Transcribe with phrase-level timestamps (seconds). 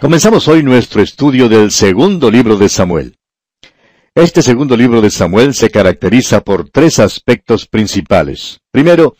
[0.00, 3.18] Comenzamos hoy nuestro estudio del segundo libro de Samuel.
[4.14, 8.60] Este segundo libro de Samuel se caracteriza por tres aspectos principales.
[8.70, 9.14] Primero,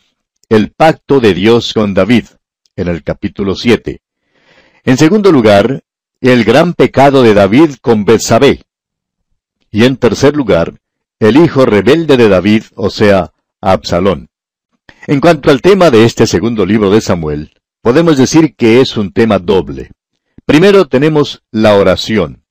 [0.49, 2.25] el pacto de Dios con David,
[2.75, 4.01] en el capítulo 7.
[4.83, 5.83] En segundo lugar,
[6.19, 8.63] el gran pecado de David con Betsabé.
[9.69, 10.79] Y en tercer lugar,
[11.19, 14.29] el hijo rebelde de David, o sea, Absalón.
[15.05, 17.53] En cuanto al tema de este segundo libro de Samuel,
[17.83, 19.91] podemos decir que es un tema doble.
[20.45, 22.43] Primero tenemos la oración.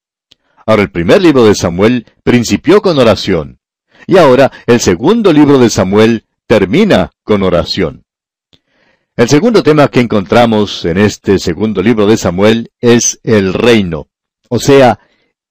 [0.66, 3.60] Ahora el primer libro de Samuel principió con oración.
[4.06, 8.04] Y ahora el segundo libro de Samuel termina con oración.
[9.16, 14.08] El segundo tema que encontramos en este segundo libro de Samuel es el reino,
[14.48, 14.98] o sea,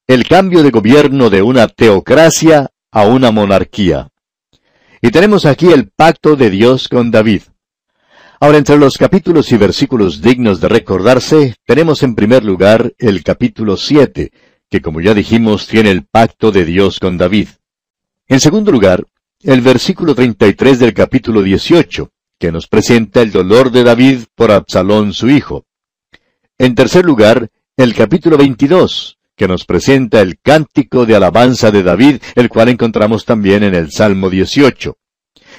[0.08, 4.10] el cambio de gobierno de una teocracia a una monarquía.
[5.02, 7.44] Y tenemos aquí el pacto de Dios con David.
[8.42, 13.76] Ahora, entre los capítulos y versículos dignos de recordarse, tenemos en primer lugar el capítulo
[13.76, 14.32] 7,
[14.70, 17.50] que como ya dijimos tiene el pacto de Dios con David.
[18.30, 19.06] En segundo lugar,
[19.44, 25.12] el versículo 33 del capítulo 18, que nos presenta el dolor de David por Absalón
[25.12, 25.66] su hijo.
[26.58, 32.22] En tercer lugar, el capítulo 22, que nos presenta el cántico de alabanza de David,
[32.36, 34.96] el cual encontramos también en el Salmo 18.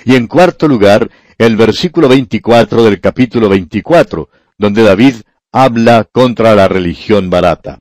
[0.06, 1.10] Y en cuarto lugar,
[1.40, 5.14] el versículo 24 del capítulo 24, donde David
[5.50, 7.78] habla contra la religión barata.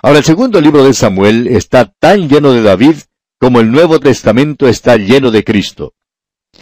[0.00, 2.98] Ahora el segundo libro de Samuel está tan lleno de David
[3.40, 5.94] como el Nuevo Testamento está lleno de Cristo.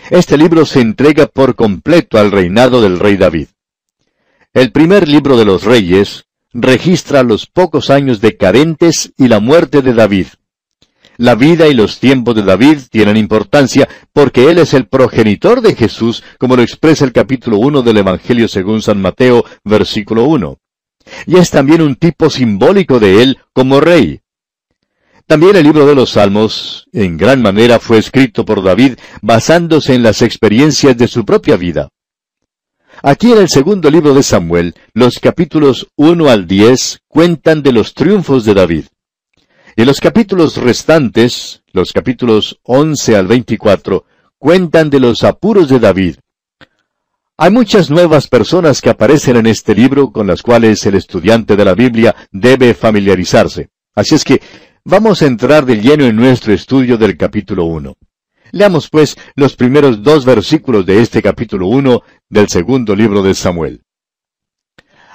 [0.09, 3.49] Este libro se entrega por completo al reinado del rey David.
[4.55, 6.25] El primer libro de los reyes
[6.55, 10.29] registra los pocos años decadentes y la muerte de David.
[11.17, 15.77] La vida y los tiempos de David tienen importancia porque él es el progenitor de
[15.77, 20.59] Jesús, como lo expresa el capítulo 1 del Evangelio según San Mateo, versículo 1.
[21.27, 24.21] Y es también un tipo simbólico de él como rey.
[25.27, 30.03] También el libro de los Salmos, en gran manera, fue escrito por David basándose en
[30.03, 31.89] las experiencias de su propia vida.
[33.03, 37.95] Aquí en el segundo libro de Samuel, los capítulos 1 al 10 cuentan de los
[37.95, 38.85] triunfos de David.
[39.77, 44.05] Y los capítulos restantes, los capítulos 11 al 24,
[44.39, 46.17] cuentan de los apuros de David.
[47.37, 51.65] Hay muchas nuevas personas que aparecen en este libro con las cuales el estudiante de
[51.65, 53.71] la Biblia debe familiarizarse.
[53.97, 54.41] Así es que
[54.85, 57.97] vamos a entrar de lleno en nuestro estudio del capítulo 1.
[58.53, 63.83] Leamos pues los primeros dos versículos de este capítulo 1 del segundo libro de Samuel.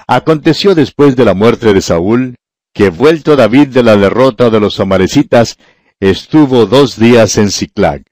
[0.06, 2.36] Aconteció después de la muerte de Saúl,
[2.74, 5.58] que vuelto David de la derrota de los amalecitas,
[6.00, 8.04] estuvo dos días en Ciclag.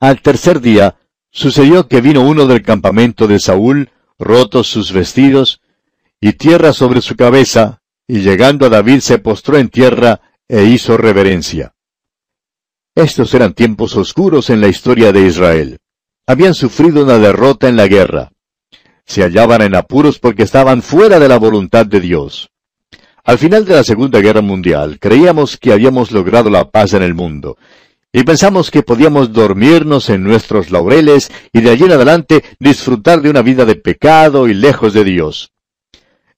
[0.00, 0.96] Al tercer día,
[1.30, 5.60] sucedió que vino uno del campamento de Saúl, rotos sus vestidos,
[6.20, 10.96] y tierra sobre su cabeza, y llegando a David se postró en tierra e hizo
[10.96, 11.74] reverencia.
[12.94, 15.78] Estos eran tiempos oscuros en la historia de Israel.
[16.26, 18.32] Habían sufrido una derrota en la guerra.
[19.06, 22.51] Se hallaban en apuros porque estaban fuera de la voluntad de Dios.
[23.24, 27.14] Al final de la Segunda Guerra Mundial creíamos que habíamos logrado la paz en el
[27.14, 27.56] mundo,
[28.12, 33.30] y pensamos que podíamos dormirnos en nuestros laureles y de allí en adelante disfrutar de
[33.30, 35.52] una vida de pecado y lejos de Dios.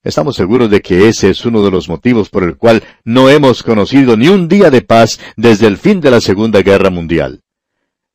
[0.03, 3.62] Estamos seguros de que ese es uno de los motivos por el cual no hemos
[3.62, 7.41] conocido ni un día de paz desde el fin de la Segunda Guerra Mundial.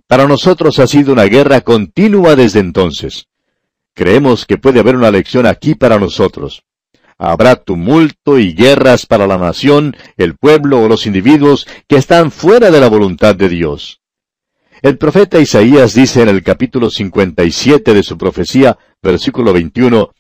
[0.06, 3.26] Para nosotros ha sido una guerra continua desde entonces.
[3.96, 6.64] Creemos que puede haber una lección aquí para nosotros.
[7.22, 12.72] Habrá tumulto y guerras para la nación, el pueblo o los individuos que están fuera
[12.72, 14.00] de la voluntad de Dios.
[14.82, 20.14] El profeta Isaías dice en el capítulo 57 de su profecía, versículo 21,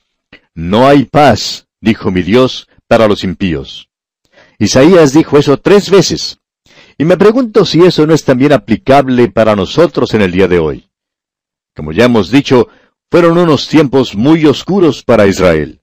[0.55, 3.87] No hay paz, dijo mi Dios, para los impíos.
[4.57, 6.39] Isaías dijo eso tres veces.
[6.97, 10.59] Y me pregunto si eso no es también aplicable para nosotros en el día de
[10.59, 10.89] hoy.
[11.73, 12.67] Como ya hemos dicho,
[13.09, 15.78] fueron unos tiempos muy oscuros para Israel.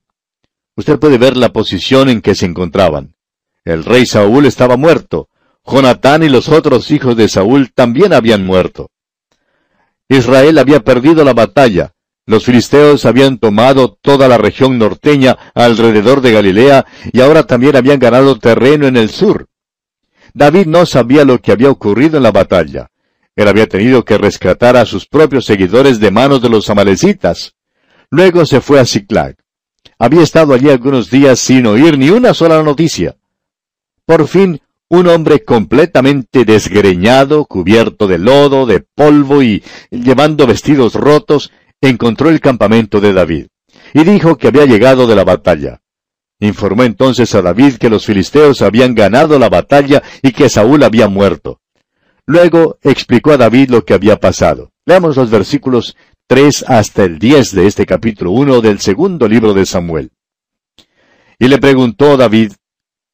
[0.76, 3.14] Usted puede ver la posición en que se encontraban.
[3.64, 5.28] El rey Saúl estaba muerto.
[5.64, 8.90] Jonatán y los otros hijos de Saúl también habían muerto.
[10.08, 11.94] Israel había perdido la batalla.
[12.26, 17.98] Los filisteos habían tomado toda la región norteña alrededor de Galilea y ahora también habían
[17.98, 19.48] ganado terreno en el sur.
[20.34, 22.90] David no sabía lo que había ocurrido en la batalla.
[23.34, 27.54] Él había tenido que rescatar a sus propios seguidores de manos de los amalecitas.
[28.10, 29.36] Luego se fue a Ciclag.
[29.98, 33.16] Había estado allí algunos días sin oír ni una sola noticia.
[34.04, 41.50] Por fin, un hombre completamente desgreñado, cubierto de lodo, de polvo y llevando vestidos rotos,
[41.80, 43.46] encontró el campamento de David,
[43.94, 45.80] y dijo que había llegado de la batalla.
[46.38, 51.08] Informó entonces a David que los filisteos habían ganado la batalla y que Saúl había
[51.08, 51.60] muerto.
[52.26, 54.72] Luego explicó a David lo que había pasado.
[54.84, 55.96] Leamos los versículos
[56.28, 60.10] 3 hasta el 10 de este capítulo 1 del segundo libro de Samuel.
[61.38, 62.52] Y le preguntó David,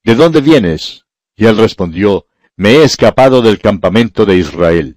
[0.02, 1.04] ¿De dónde vienes?
[1.36, 2.24] Y él respondió,
[2.56, 4.96] Me he escapado del campamento de Israel.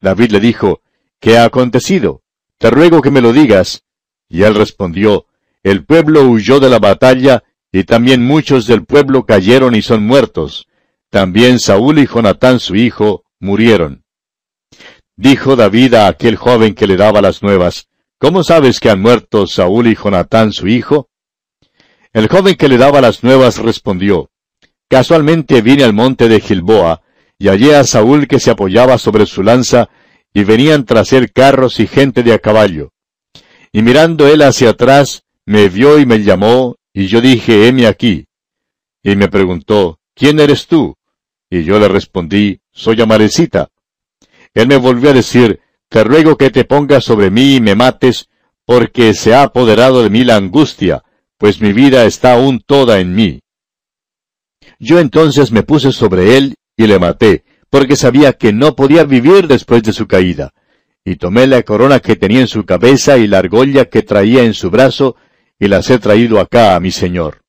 [0.00, 0.82] David le dijo,
[1.20, 2.22] ¿Qué ha acontecido?
[2.58, 3.84] Te ruego que me lo digas.
[4.28, 5.26] Y él respondió,
[5.62, 10.66] El pueblo huyó de la batalla, y también muchos del pueblo cayeron y son muertos.
[11.10, 14.05] También Saúl y Jonatán su hijo murieron.
[15.16, 19.46] Dijo David a aquel joven que le daba las nuevas, ¿Cómo sabes que han muerto
[19.46, 21.10] Saúl y Jonatán su hijo?
[22.14, 24.30] El joven que le daba las nuevas respondió,
[24.88, 27.02] Casualmente vine al monte de Gilboa,
[27.38, 29.90] y hallé a Saúl que se apoyaba sobre su lanza,
[30.32, 32.92] y venían tras él carros y gente de a caballo.
[33.72, 38.26] Y mirando él hacia atrás, me vio y me llamó, y yo dije, heme aquí.
[39.02, 40.94] Y me preguntó, ¿quién eres tú?
[41.50, 43.68] Y yo le respondí, soy Amarecita.
[44.56, 45.60] Él me volvió a decir,
[45.90, 48.30] te ruego que te pongas sobre mí y me mates,
[48.64, 51.04] porque se ha apoderado de mí la angustia,
[51.36, 53.40] pues mi vida está aún toda en mí.
[54.78, 59.46] Yo entonces me puse sobre él y le maté, porque sabía que no podía vivir
[59.46, 60.54] después de su caída.
[61.04, 64.54] Y tomé la corona que tenía en su cabeza y la argolla que traía en
[64.54, 65.16] su brazo,
[65.58, 67.42] y las he traído acá a mi señor.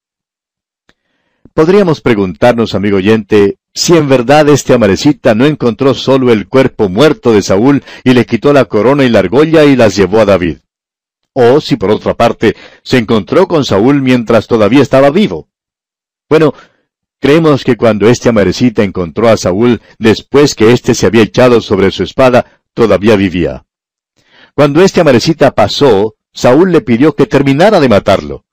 [1.54, 7.31] Podríamos preguntarnos, amigo oyente, si en verdad este amarecita no encontró solo el cuerpo muerto
[7.31, 10.57] de Saúl y le quitó la corona y la argolla y las llevó a David.
[11.33, 15.50] O si por otra parte se encontró con Saúl mientras todavía estaba vivo.
[16.27, 16.56] Bueno,
[17.19, 21.89] Creemos que cuando este amarecita encontró a Saúl después que éste se había echado sobre
[21.89, 23.65] su espada, todavía vivía.
[24.53, 28.45] Cuando este amarecita pasó, Saúl le pidió que terminara de matarlo.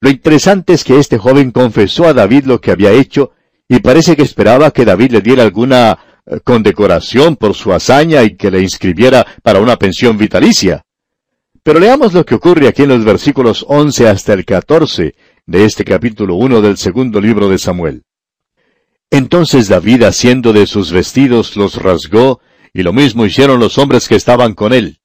[0.00, 3.30] Lo interesante es que este joven confesó a David lo que había hecho,
[3.72, 8.36] y parece que esperaba que David le diera alguna eh, condecoración por su hazaña y
[8.36, 10.84] que le inscribiera para una pensión vitalicia.
[11.62, 15.14] Pero leamos lo que ocurre aquí en los versículos 11 hasta el 14,
[15.46, 18.02] de este capítulo 1 del segundo libro de Samuel.
[19.10, 22.42] Entonces David haciendo de sus vestidos los rasgó,
[22.74, 24.98] y lo mismo hicieron los hombres que estaban con él.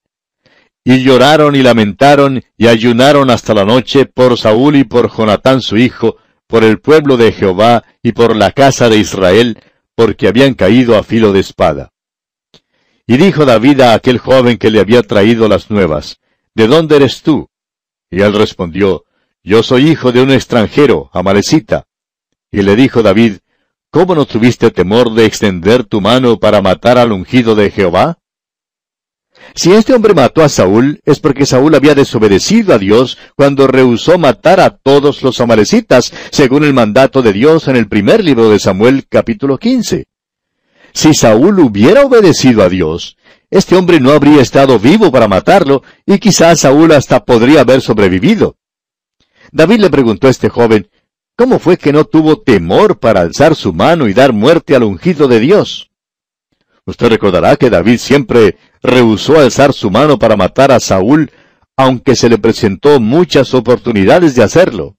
[0.83, 5.77] Y lloraron y lamentaron y ayunaron hasta la noche por Saúl y por Jonatán su
[5.77, 6.17] hijo,
[6.47, 9.59] por el pueblo de Jehová y por la casa de Israel,
[9.95, 11.91] porque habían caído a filo de espada.
[13.05, 16.19] Y dijo David a aquel joven que le había traído las nuevas,
[16.55, 17.49] ¿De dónde eres tú?
[18.09, 19.05] Y él respondió,
[19.43, 21.85] yo soy hijo de un extranjero, Amalecita.
[22.51, 23.37] Y le dijo David,
[23.89, 28.17] ¿Cómo no tuviste temor de extender tu mano para matar al ungido de Jehová?
[29.55, 34.17] Si este hombre mató a Saúl, es porque Saúl había desobedecido a Dios cuando rehusó
[34.17, 38.59] matar a todos los amalecitas, según el mandato de Dios en el primer libro de
[38.59, 40.05] Samuel capítulo 15.
[40.93, 43.17] Si Saúl hubiera obedecido a Dios,
[43.49, 48.57] este hombre no habría estado vivo para matarlo, y quizás Saúl hasta podría haber sobrevivido.
[49.51, 50.89] David le preguntó a este joven,
[51.35, 55.27] ¿cómo fue que no tuvo temor para alzar su mano y dar muerte al ungido
[55.27, 55.89] de Dios?
[56.85, 61.31] Usted recordará que David siempre rehusó alzar su mano para matar a Saúl,
[61.75, 64.95] aunque se le presentó muchas oportunidades de hacerlo.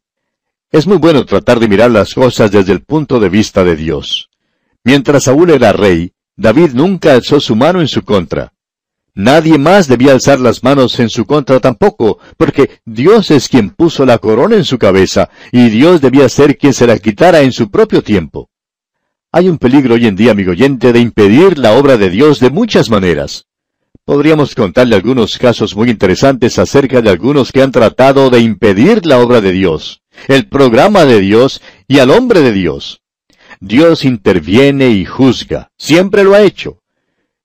[0.70, 4.28] Es muy bueno tratar de mirar las cosas desde el punto de vista de Dios.
[4.84, 8.52] Mientras Saúl era rey, David nunca alzó su mano en su contra.
[9.12, 14.06] Nadie más debía alzar las manos en su contra tampoco, porque Dios es quien puso
[14.06, 17.68] la corona en su cabeza, y Dios debía ser quien se la quitara en su
[17.68, 18.48] propio tiempo.
[19.32, 22.50] Hay un peligro hoy en día, amigo oyente, de impedir la obra de Dios de
[22.50, 23.47] muchas maneras.
[24.08, 29.18] Podríamos contarle algunos casos muy interesantes acerca de algunos que han tratado de impedir la
[29.18, 33.02] obra de Dios, el programa de Dios y al hombre de Dios.
[33.60, 36.80] Dios interviene y juzga, siempre lo ha hecho.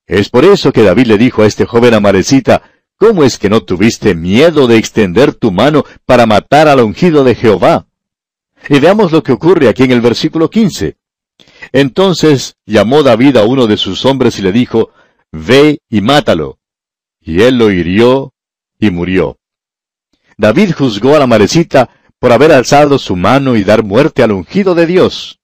[0.07, 2.61] Es por eso que David le dijo a este joven amarecita,
[2.95, 7.35] ¿cómo es que no tuviste miedo de extender tu mano para matar al ungido de
[7.35, 7.87] Jehová?
[8.69, 10.95] Y veamos lo que ocurre aquí en el versículo 15.
[11.73, 14.91] Entonces llamó David a uno de sus hombres y le dijo,
[15.33, 16.59] Ve y mátalo.
[17.19, 18.33] Y él lo hirió
[18.79, 19.39] y murió.
[20.37, 24.75] David juzgó a la amarecita por haber alzado su mano y dar muerte al ungido
[24.75, 25.39] de Dios.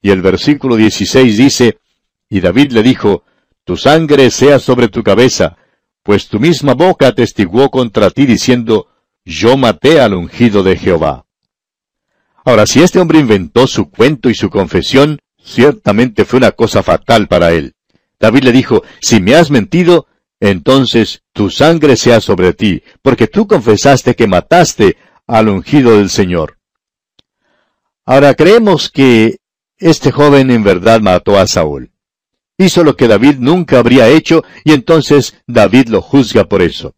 [0.00, 1.78] Y el versículo 16 dice,
[2.30, 3.24] Y David le dijo,
[3.64, 5.56] tu sangre sea sobre tu cabeza,
[6.04, 8.88] pues tu misma boca atestiguó contra ti diciendo,
[9.24, 11.26] yo maté al ungido de Jehová.
[12.44, 17.26] Ahora, si este hombre inventó su cuento y su confesión, ciertamente fue una cosa fatal
[17.26, 17.74] para él.
[18.22, 20.06] David le dijo, si me has mentido,
[20.38, 26.56] entonces tu sangre sea sobre ti, porque tú confesaste que mataste al ungido del Señor.
[28.06, 29.38] Ahora creemos que
[29.76, 31.90] este joven en verdad mató a Saúl.
[32.56, 36.94] Hizo lo que David nunca habría hecho y entonces David lo juzga por eso.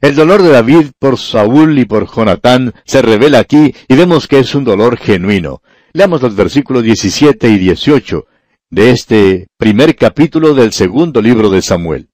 [0.00, 4.40] El dolor de David por Saúl y por Jonatán se revela aquí y vemos que
[4.40, 5.62] es un dolor genuino.
[5.92, 8.26] Leamos los versículos 17 y 18
[8.70, 12.08] de este primer capítulo del segundo libro de Samuel.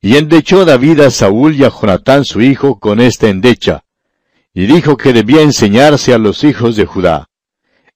[0.00, 3.84] Y endechó David a Saúl y a Jonatán su hijo con esta endecha,
[4.54, 7.28] y dijo que debía enseñarse a los hijos de Judá.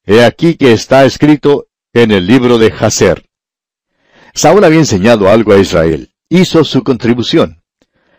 [0.04, 3.26] He aquí que está escrito en el libro de Jaser.
[4.34, 7.62] Saúl había enseñado algo a Israel, hizo su contribución.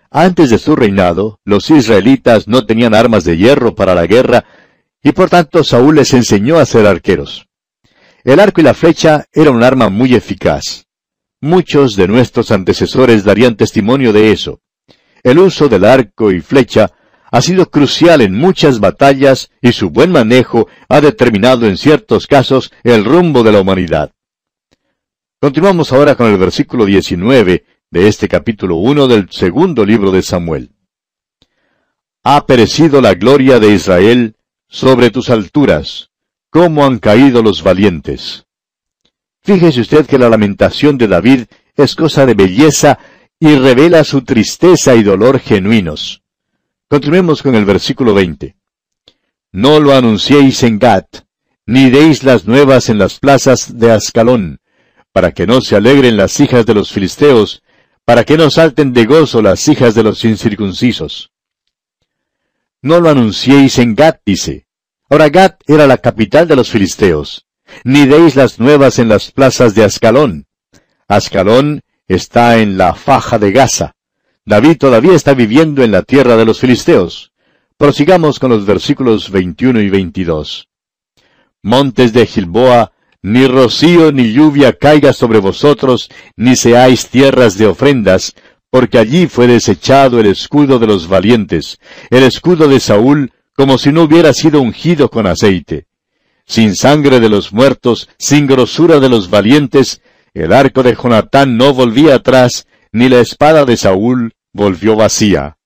[0.10, 4.46] Antes de su reinado, los israelitas no tenían armas de hierro para la guerra,
[5.04, 7.49] y por tanto Saúl les enseñó a ser arqueros.
[8.24, 10.86] El arco y la flecha era un arma muy eficaz.
[11.42, 14.60] Muchos de nuestros antecesores darían testimonio de eso.
[15.24, 16.92] El uso del arco y flecha
[17.32, 22.72] ha sido crucial en muchas batallas y su buen manejo ha determinado en ciertos casos
[22.84, 24.12] el rumbo de la humanidad.
[25.40, 30.72] Continuamos ahora con el versículo 19 de este capítulo 1 del segundo libro de Samuel.
[32.24, 34.36] Ha perecido la gloria de Israel
[34.68, 36.09] sobre tus alturas,
[36.50, 38.46] cómo han caído los valientes.
[39.42, 43.00] Fíjese usted que la lamentación de David es cosa de belleza
[43.40, 46.22] y revela su tristeza y dolor genuinos.
[46.88, 48.56] Continuemos con el versículo 20.
[49.52, 51.24] No lo anunciéis en Gat,
[51.66, 54.60] ni deis las nuevas en las plazas de Ascalón,
[55.12, 57.64] para que no se alegren las hijas de los filisteos,
[58.06, 61.32] para que no salten de gozo las hijas de los incircuncisos.
[62.82, 64.69] No lo anunciéis en Gat, dice.
[65.10, 67.48] Ahora Gat era la capital de los filisteos.
[67.84, 70.46] Ni deis las nuevas en las plazas de Ascalón.
[71.08, 73.96] Ascalón está en la faja de Gaza.
[74.46, 77.32] David todavía está viviendo en la tierra de los filisteos.
[77.78, 80.68] Prosigamos con los versículos 21 y 22.
[81.64, 88.36] Montes de Gilboa, ni rocío ni lluvia caiga sobre vosotros, ni seáis tierras de ofrendas,
[88.70, 91.80] porque allí fue desechado el escudo de los valientes,
[92.12, 95.86] el escudo de Saúl, como si no hubiera sido ungido con aceite.
[96.46, 100.02] Sin sangre de los muertos, sin grosura de los valientes,
[100.34, 105.58] el arco de Jonatán no volvía atrás, ni la espada de Saúl volvió vacía.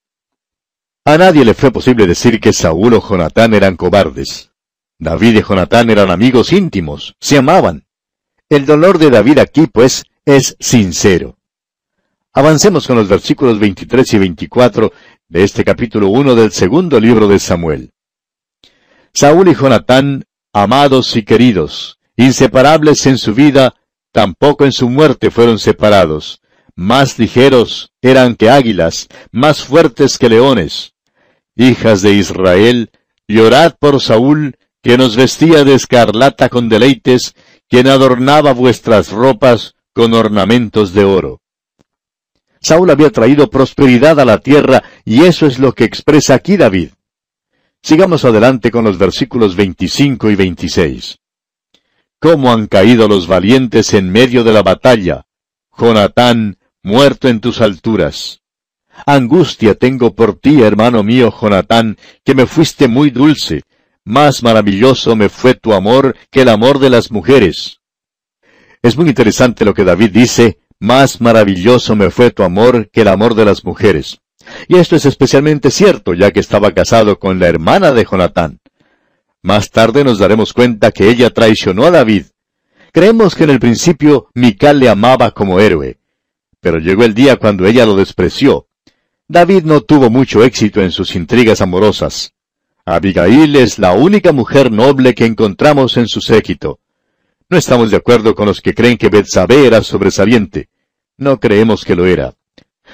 [1.06, 4.50] A nadie le fue posible decir que Saúl o Jonatán eran cobardes.
[4.98, 7.86] David y Jonatán eran amigos íntimos, se amaban.
[8.50, 11.38] El dolor de David aquí, pues, es sincero.
[12.36, 14.92] Avancemos con los versículos 23 y 24
[15.34, 17.90] de este capítulo 1 del segundo libro de Samuel.
[19.16, 23.74] Saúl y Jonatán, amados y queridos, inseparables en su vida,
[24.12, 26.40] tampoco en su muerte fueron separados
[26.76, 30.94] más ligeros eran que águilas, más fuertes que leones.
[31.56, 32.90] Hijas de Israel,
[33.28, 37.36] llorad por Saúl, que nos vestía de escarlata con deleites,
[37.70, 41.43] quien adornaba vuestras ropas con ornamentos de oro.
[42.64, 46.92] Saúl había traído prosperidad a la tierra, y eso es lo que expresa aquí David.
[47.82, 51.20] Sigamos adelante con los versículos 25 y 26.
[52.20, 55.26] ¿Cómo han caído los valientes en medio de la batalla?
[55.78, 58.40] Jonatán, muerto en tus alturas.
[59.06, 63.64] Angustia tengo por ti, hermano mío Jonatán, que me fuiste muy dulce.
[64.06, 67.82] Más maravilloso me fue tu amor que el amor de las mujeres.
[68.82, 73.08] Es muy interesante lo que David dice, más maravilloso me fue tu amor que el
[73.08, 74.20] amor de las mujeres.
[74.68, 78.60] Y esto es especialmente cierto, ya que estaba casado con la hermana de Jonatán.
[79.42, 82.26] Más tarde nos daremos cuenta que ella traicionó a David.
[82.92, 86.00] Creemos que en el principio Mical le amaba como héroe,
[86.60, 88.68] pero llegó el día cuando ella lo despreció.
[89.30, 92.34] David no tuvo mucho éxito en sus intrigas amorosas.
[92.84, 96.82] Abigail es la única mujer noble que encontramos en su séquito.
[97.48, 100.68] No estamos de acuerdo con los que creen que Betsabé era sobresaliente.
[101.18, 102.34] No creemos que lo era.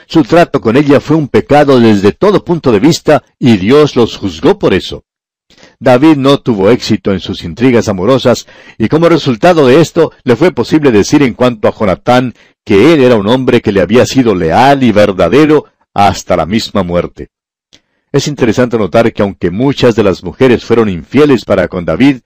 [0.07, 4.17] Su trato con ella fue un pecado desde todo punto de vista y Dios los
[4.17, 5.03] juzgó por eso.
[5.79, 8.47] David no tuvo éxito en sus intrigas amorosas,
[8.77, 12.33] y como resultado de esto le fue posible decir en cuanto a Jonatán
[12.63, 16.83] que él era un hombre que le había sido leal y verdadero hasta la misma
[16.83, 17.29] muerte.
[18.11, 22.21] Es interesante notar que aunque muchas de las mujeres fueron infieles para con David,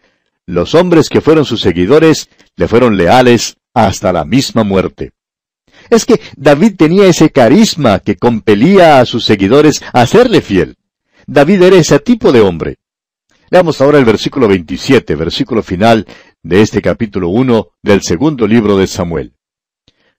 [0.46, 5.12] los hombres que fueron sus seguidores le fueron leales hasta la misma muerte.
[5.90, 10.78] Es que David tenía ese carisma que compelía a sus seguidores a serle fiel.
[11.28, 12.78] David era ese tipo de hombre.
[13.50, 16.08] Veamos ahora el versículo 27, versículo final
[16.42, 19.34] de este capítulo 1 del segundo libro de Samuel.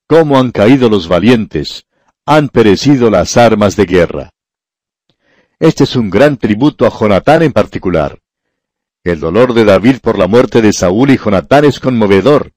[0.06, 1.87] ¿Cómo han caído los valientes?
[2.26, 4.30] Han perecido las armas de guerra.
[5.59, 8.18] Este es un gran tributo a Jonatán en particular.
[9.02, 12.52] El dolor de David por la muerte de Saúl y Jonatán es conmovedor.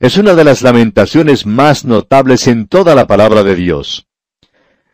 [0.00, 4.06] Es una de las lamentaciones más notables en toda la palabra de Dios.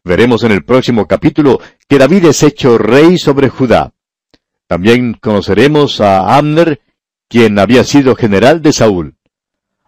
[0.03, 3.93] Veremos en el próximo capítulo que David es hecho rey sobre Judá.
[4.67, 6.81] También conoceremos a Amner,
[7.29, 9.15] quien había sido general de Saúl.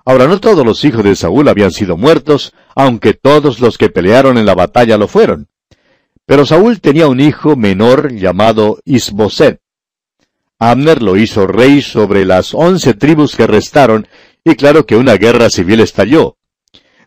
[0.05, 4.39] Ahora no todos los hijos de Saúl habían sido muertos, aunque todos los que pelearon
[4.39, 5.49] en la batalla lo fueron.
[6.27, 9.61] Pero Saúl tenía un hijo menor llamado Isboset.
[10.61, 14.07] Abner lo hizo rey sobre las once tribus que restaron,
[14.45, 16.37] y claro que una guerra civil estalló.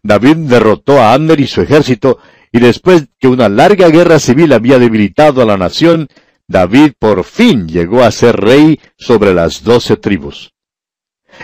[0.04, 2.20] David derrotó a Abner y su ejército,
[2.52, 6.08] y después que una larga guerra civil había debilitado a la nación,
[6.48, 10.52] David por fin llegó a ser rey sobre las doce tribus.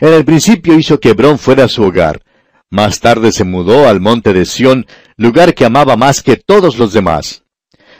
[0.01, 2.21] En el principio hizo que Hebrón fuera su hogar.
[2.69, 6.91] Más tarde se mudó al monte de Sión, lugar que amaba más que todos los
[6.91, 7.43] demás.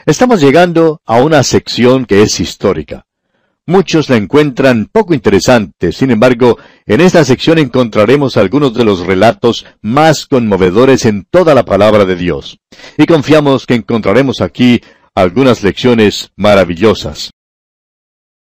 [0.04, 3.07] Estamos llegando a una sección que es histórica.
[3.68, 6.56] Muchos la encuentran poco interesante, sin embargo,
[6.86, 12.16] en esta sección encontraremos algunos de los relatos más conmovedores en toda la palabra de
[12.16, 12.60] Dios.
[12.96, 14.80] Y confiamos que encontraremos aquí
[15.14, 17.30] algunas lecciones maravillosas.